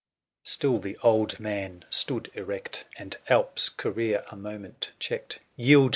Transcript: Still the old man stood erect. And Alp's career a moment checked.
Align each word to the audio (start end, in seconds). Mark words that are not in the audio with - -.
Still 0.41 0.79
the 0.79 0.97
old 1.03 1.39
man 1.39 1.85
stood 1.91 2.31
erect. 2.33 2.85
And 2.97 3.15
Alp's 3.27 3.69
career 3.69 4.25
a 4.31 4.35
moment 4.35 4.93
checked. 4.97 5.41